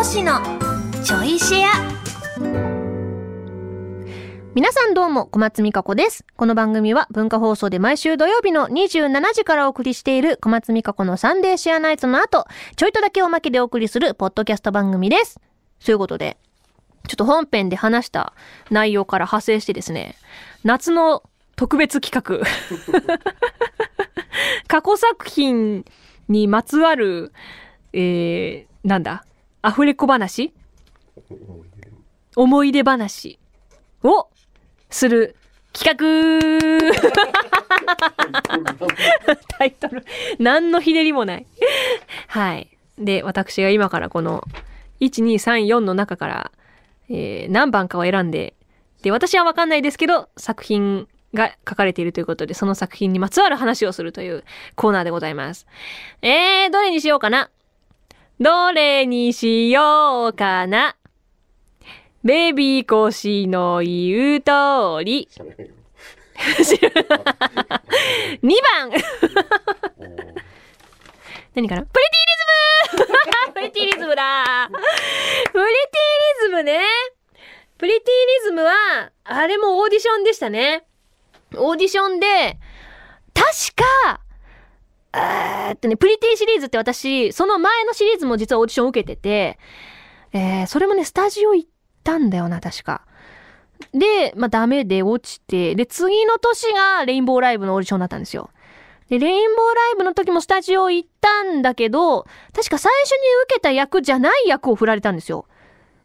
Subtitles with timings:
[0.00, 0.40] 講師の
[1.04, 1.68] ちょいシェア
[4.54, 6.24] 皆さんどうも、小松美香子です。
[6.38, 15.38] この番組は文化放送で毎週土曜日の27時からお送りしている小松美香子のサンデーシェアナイツの後、ちょいとだけおまけでお送りするポッドキャスト番組です。
[15.80, 16.38] そういうことで、
[17.06, 18.32] ちょっと本編で話した
[18.70, 20.14] 内容から派生してですね、
[20.64, 21.24] 夏の
[21.56, 22.46] 特別企画、
[24.66, 25.84] 過去作品
[26.26, 27.34] にまつわる、
[27.92, 29.26] えー、なんだ、
[29.62, 30.54] アフレコ話
[32.34, 33.38] 思い出話
[34.02, 34.28] を
[34.88, 35.36] する
[35.74, 36.90] 企画
[39.58, 40.04] タイトル。
[40.38, 41.46] 何のひねりもない。
[42.28, 42.68] はい。
[42.98, 44.44] で、私が今からこの、
[45.00, 46.52] 1、2、3、4の中から、
[47.10, 48.54] えー何番かを選んで、
[49.02, 55.66] で、私はわかんないですけど、作品が書かれているということで、その作品にまつわる話をするというコーナーでございます。
[56.22, 57.50] えー、どれにしようかな？
[58.40, 60.96] どれにしようかな？
[62.24, 65.28] ベビーコシの言う通り。
[68.42, 68.90] 2番
[71.54, 71.82] 何かな？
[71.82, 72.24] プリティ
[72.96, 73.12] リズム
[73.52, 74.84] プリティリズムだプリ
[75.52, 75.68] ティリ
[76.44, 76.80] ズムね。
[77.76, 80.86] プリティリズムは、あれもオーディションでしたね。
[81.56, 82.58] オーディションで、
[83.34, 83.74] 確
[84.06, 84.20] か、
[85.12, 89.58] えっとね、プリティシリーズって私、その前のシリーズも実はオーディションを受けてて、
[90.32, 91.68] えー、それもね、スタジオ行っ
[92.04, 93.02] たんだよな、確か。
[93.92, 98.50] で、まあ、ダメで落ちて、で、次の年がレインボーライブのオーディションだったんですよ。
[99.08, 105.46] で、レインボーライブの時もスタジオ行ったんだけど、確か最初に受けた役じゃない役を振られたんですよ。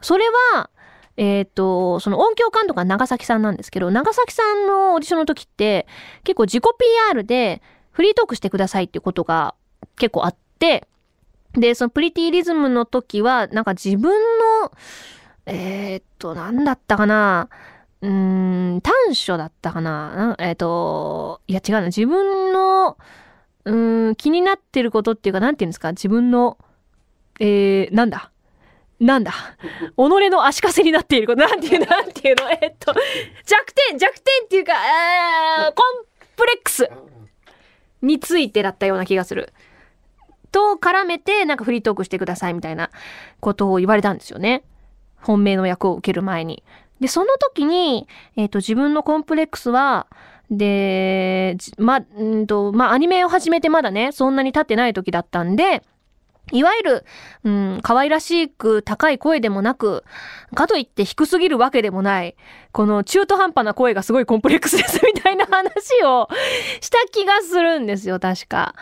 [0.00, 0.70] それは、
[1.16, 5.86] えっ、と、その音響監督が長崎さんなんですけど、長崎さんのオーディションの時って、
[6.22, 6.64] 結構自己
[7.08, 7.60] PR で
[7.92, 9.54] フリートークしてくださいっていうことが
[9.96, 10.88] 結構あって、
[11.54, 14.10] で、そのプリティリズムの時は、なんか自分
[14.62, 14.72] の、
[15.46, 17.48] えーっと、なんだったかな
[18.00, 21.86] うーん、短所だったかなえーっと、いや違うな。
[21.86, 22.96] 自分の、
[23.64, 26.58] うん、気になってることっていうか、なんていうんですか自分の、
[27.38, 28.30] えー、なんだ
[28.98, 29.32] なんだ
[29.96, 31.40] 己の足かせになっていること。
[31.40, 32.94] なんていう、なんていうのえーっと、
[33.44, 36.04] 弱点弱点っていうか、えー、コン
[36.36, 36.88] プレックス
[38.02, 39.52] についてだったような気がする。
[40.50, 42.90] と絡めて、なんかフリートークしてくださいみたいな
[43.40, 44.62] ことを言われたんですよね。
[45.20, 46.62] 本命の役を受ける前に。
[47.00, 50.06] で、その時に、えっ、と、自分のコンプレックスは、
[50.50, 55.82] で、ま、んと、まあ、アニメを始めてまだね、そんなに経ってない時だったんで、
[56.52, 57.04] いわゆる、
[57.44, 60.04] うん、可愛らしく高い声でもなく、
[60.54, 62.36] かといって低すぎるわけでもない、
[62.72, 66.28] この中途半端な声がすごいコンプレックスですみたいな話を
[66.80, 68.74] した気がするんですよ、確か。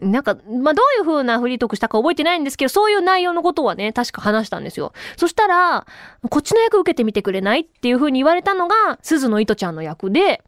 [0.00, 4.92] なんか、まあ、どういう風なフリートークしたか覚えてないんですけど、そういう内容のことはね、確か話したんですよ。
[5.16, 5.86] そしたら、
[6.30, 10.42] こっちの役受けてみてくれないっていう風に言われたのが、鈴野糸ちゃんの役で、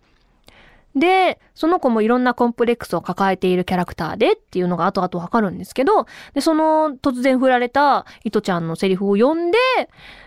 [0.97, 9.59] で、その子もいろんなコンプレックスを抱えているキャラクターでっていうのが後々わかるんですけど、で、その突然振られた糸ちゃんのセリフを読んで、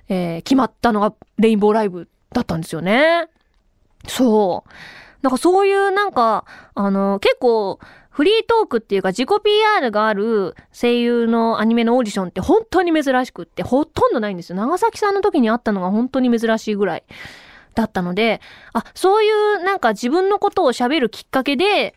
[0.09, 3.28] えー決まったのがレインボーライブだったんですよね。
[4.07, 4.69] そう。
[5.22, 14.57] なんかそういうなんか、あの、結構、フリートークっていうか自己 PR がある声優のアニメのオーディションって本当に珍しくってほとんどないんですよ。
[14.57, 17.03] 長崎さんの時にあったのが本当に珍しいぐらい
[17.79, 18.41] だったので、
[18.73, 21.95] あ、そういうなんか自分のことを喋るきっかけで、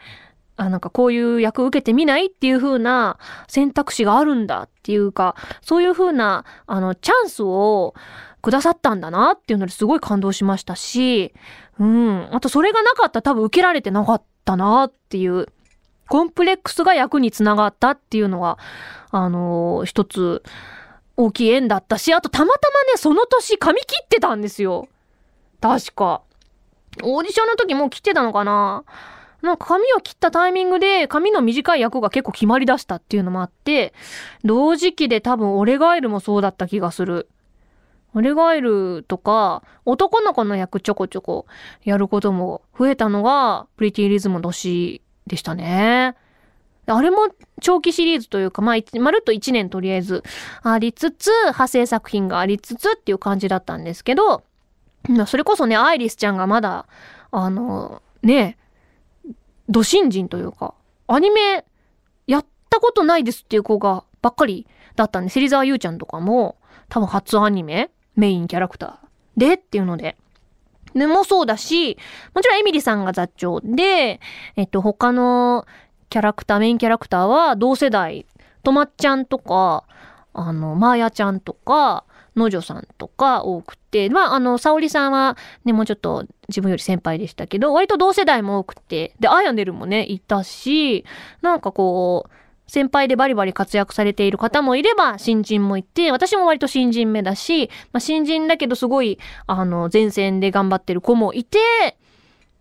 [0.57, 7.95] あ、なんかこういう役受けてみないっていう風な選択肢があるんだっていうか、そういう風な、あの、チャンスを
[8.43, 11.35] くださったんだなっていうのですごい感動しましたし、
[11.81, 12.29] うん。
[12.33, 15.47] あとそれがなかったら多分受けられてなかったなっていう、
[16.09, 18.59] コンプレックスが役につながったっていうのが、
[19.11, 20.43] あのー一つ
[21.17, 24.89] 大きい縁だったし、あとたまたまね、その年髪切ってたんですよ。
[25.63, 26.21] 確か。
[27.03, 28.85] オーディションの時もう切ってたのかな？
[29.41, 33.95] なんか髪を切ったタイミングで髪の短い役が結構決まりだしたっていうのもあって、
[34.45, 37.29] 同時期で多分オレガエルもそうだった気がする。
[38.15, 41.47] オレガエルとか、男の子の役ちょこちょこ
[41.83, 46.15] やることも増えたのが、プリティリズムの年でしたね。
[46.87, 47.29] あれも
[47.61, 50.25] 長期シリーズというか、まあ、まるっと1年とりあえず
[50.63, 54.43] ありつつ、派生作品がありつつっていう感じだったんですけど、
[55.27, 56.87] それこそね、アイリスちゃんがまだ、
[57.31, 58.59] あの、ね、
[59.69, 60.75] ド新人というか、
[61.09, 61.65] アニメ
[62.27, 64.67] やったことないですっていう子がばっかり
[64.97, 66.57] だったんで、芹沢優ちゃんとかも、
[66.89, 70.17] 多分初アニメメインキャラクターでっていうので、
[70.95, 71.97] でもそうだし、
[72.35, 74.21] もちろんエミリさんが座長で、
[74.57, 75.67] えっと、他の
[76.11, 78.27] キャラクター、メインキャラクターは同世代、
[78.63, 79.85] とまっちゃんとか、
[80.35, 82.05] あの、マーヤちゃんとか、
[82.37, 91.05] のじょさんとか多くて、まあ、あの、沙織さんはね、もうちょっと自分より先輩でしたけど、割と同世代も多くて、で、アヤネルもね、いたし、
[91.43, 92.31] なんかこう、
[92.67, 101.59] 先輩でバリバリ活躍されている方もいれば、新人もいて、私も割と新人目だし、まあ、新人だけどすごい、あの、前線で頑張ってる子もいて、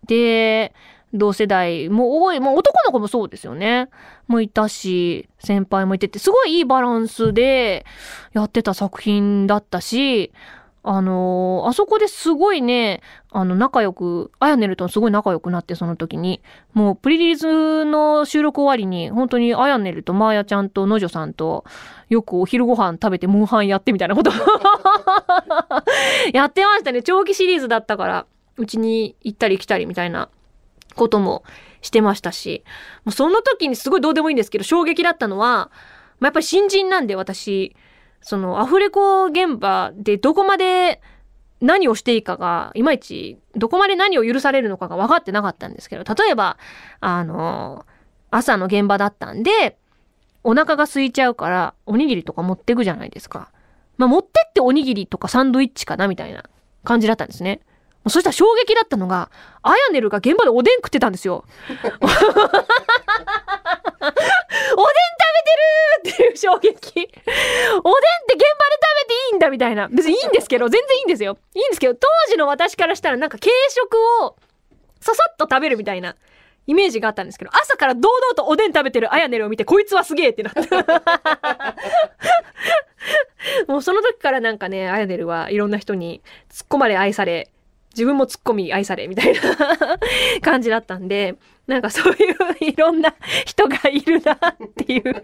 [0.06, 0.74] で、
[1.14, 3.88] 同世代も多い、もう男の子もそうですよね。
[4.28, 7.84] もいたし、先輩もいてって、すごいいいバランスで
[8.32, 10.32] やってた作品だったし、
[10.84, 16.42] あのー、あそこですごいね、あの、仲良く、あやねるとすごい仲良くなって、その時に。
[16.72, 21.64] もう、プリリーズの収録終わりに、本当にあやねるとまーやちゃんとのじょさんと、
[22.08, 24.32] よくお昼ご飯食べてモンハンやってみたいなこと
[26.34, 27.02] やってましたね。
[27.02, 28.26] 長期シリーズだったから、
[28.56, 30.30] うちに行ったり来たりみたいな
[30.94, 31.44] ことも
[31.80, 32.64] してましたし、
[33.04, 35.70] もうその時にすごいどうでもいいんですけど、衝撃だったのは、
[36.20, 37.74] まあ、やっぱり新人なんで私、
[38.20, 41.00] そのアフレコ現場でどこまで
[41.60, 46.58] 何をしていいかが、いまいちどこまで何を許されるのかが分かってなかったんですけど、例えば、
[47.00, 47.86] あの、
[48.30, 49.78] 朝の現場だったんで、
[50.44, 53.50] お腹が空いちゃうから、おにぎりとか持ってくじゃないですか。
[53.96, 56.44] まあ、持ってっておにぎりとかサンドイッチかなみたいな
[56.82, 57.60] 感じだったんですね。
[58.08, 59.30] そしたら衝撃だったのが、
[59.62, 61.44] アヤネルが現場でおでん食ってたんですよ。
[61.70, 62.22] おでん食べ
[66.10, 66.60] てるっていう衝撃。
[66.60, 69.88] おでんって現場で食べていいんだみたいな。
[69.88, 71.38] 別にいいんですけど、全然いいんですよ。
[71.54, 74.36] いいんですけど、当時の私からしたらなんか軽食を
[75.00, 76.16] ささっと食べるみたいな
[76.66, 80.60] イメージがあったんですけど、朝から堂々とおでん食べてるアヤネルを見て、こいつはすげえってなった。
[83.66, 86.20] もうその時からなんかね、アヤネルはいろんな人に
[86.50, 87.50] 突っ込まれ愛され、
[87.94, 89.40] 自分もツッコミ愛されみたいな
[90.42, 91.36] 感じだったんで、
[91.66, 94.38] なんかそういういろんな人がいるなっ
[94.84, 95.22] ていう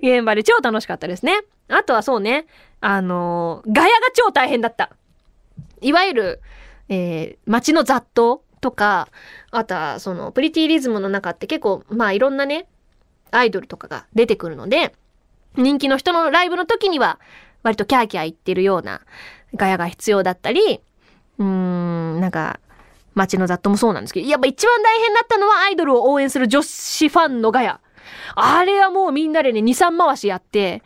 [0.02, 1.40] 現場で超楽しかったですね。
[1.68, 2.46] あとはそうね、
[2.80, 4.90] あの、ガヤが超大変だった。
[5.80, 6.40] いわゆる、
[6.88, 9.08] えー、街の雑踏とか、
[9.50, 12.66] あとはそのプリティリズムの中って結構、まあいろんなね、
[13.30, 14.94] アイドルとかが出てくるので、
[15.56, 17.18] 人気の人のライブの時には
[17.62, 19.00] 割とキャーキャー言ってるような
[19.54, 20.80] ガヤが必要だったり、
[21.38, 22.60] うーん、なんか、
[23.14, 27.80] 街の雑踏もそうなんですけど、やっぱ一番大変だったのはアイドルを応援する女子ファンのガヤ。
[28.34, 30.82] あれはもうみんなでね、2、3回しやって、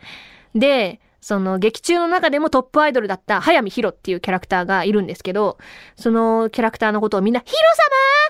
[0.53, 5.57] で、その劇中の中でもトップアイドルだった早見ヒロっていうキャラクターがいるんですけど、
[5.95, 7.59] そのキャラクターのことをみんな、ヒロ様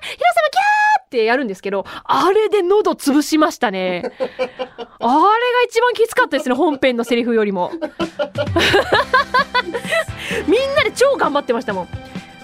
[0.02, 0.69] ヒロ様キャ
[1.10, 4.04] ってやるんですけど、あれで喉潰しましたね。
[4.04, 4.22] あれが
[5.68, 7.72] 一番きつかったですね、本編のセリフよりも。
[10.48, 11.88] みんなで超頑張ってましたもん。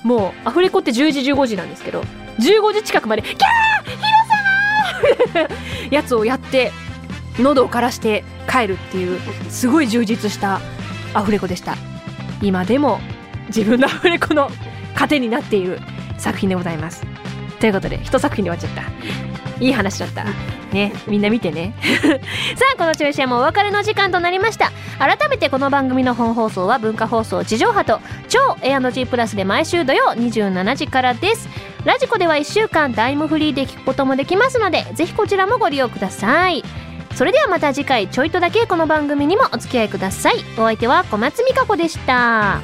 [0.04, 2.02] もう、アフレコって10時15時なんですけど、
[2.40, 3.92] 15時近くまで、キャーヒ
[5.36, 5.50] ロ様
[5.96, 6.72] やつをやって、
[7.38, 9.20] 喉を枯らして帰るっていう、
[9.50, 10.60] すごい充実した
[11.14, 11.76] アフレコでした。
[12.42, 13.00] 今でも
[13.48, 14.50] 自分のアフレコの
[14.96, 15.80] 糧になっている
[16.18, 17.15] 作品でございます。
[17.60, 19.36] ということで、一作品で終わっちゃった。
[19.60, 20.26] いい話だった。
[20.74, 21.74] ね、みんな見てね。
[22.56, 24.72] さあ、この中止はもうお別れの時間となりました。
[25.00, 31.48] 改めてこの番組の本放送は文化放送地上波と超 A&G プラスで毎週土曜27時からです。
[31.86, 36.64] ラジコでは1週間タイムフリーで聞くこともできますので、ぜひこちらもご利用ください。
[37.14, 40.36] それではまた次回ちょいとだけこの番組にもお付き合いください。
[40.58, 42.60] お相手は小松美香子でした。